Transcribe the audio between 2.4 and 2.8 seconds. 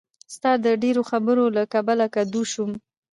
شوم.